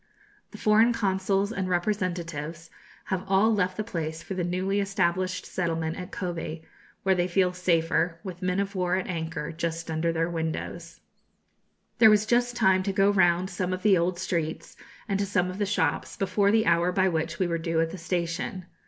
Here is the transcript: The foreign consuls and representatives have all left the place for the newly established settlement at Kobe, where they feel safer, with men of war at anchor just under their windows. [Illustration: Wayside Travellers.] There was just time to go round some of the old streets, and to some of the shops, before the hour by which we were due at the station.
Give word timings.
The 0.49 0.57
foreign 0.57 0.93
consuls 0.93 1.51
and 1.53 1.69
representatives 1.69 2.71
have 3.13 3.23
all 3.27 3.53
left 3.53 3.77
the 3.77 3.83
place 3.83 4.23
for 4.23 4.33
the 4.33 4.43
newly 4.43 4.79
established 4.79 5.45
settlement 5.45 5.95
at 5.95 6.11
Kobe, 6.11 6.63
where 7.03 7.13
they 7.13 7.27
feel 7.27 7.53
safer, 7.53 8.19
with 8.23 8.41
men 8.41 8.59
of 8.59 8.73
war 8.73 8.95
at 8.95 9.05
anchor 9.05 9.51
just 9.51 9.91
under 9.91 10.11
their 10.11 10.27
windows. 10.27 11.01
[Illustration: 11.99 11.99
Wayside 11.99 11.99
Travellers.] 11.99 11.99
There 11.99 12.09
was 12.39 12.43
just 12.51 12.55
time 12.55 12.81
to 12.81 12.99
go 12.99 13.11
round 13.11 13.49
some 13.51 13.73
of 13.73 13.83
the 13.83 13.95
old 13.95 14.17
streets, 14.17 14.75
and 15.07 15.19
to 15.19 15.25
some 15.27 15.51
of 15.51 15.59
the 15.59 15.67
shops, 15.67 16.17
before 16.17 16.49
the 16.49 16.65
hour 16.65 16.91
by 16.91 17.07
which 17.07 17.37
we 17.37 17.45
were 17.45 17.59
due 17.59 17.79
at 17.79 17.91
the 17.91 17.99
station. 17.99 18.65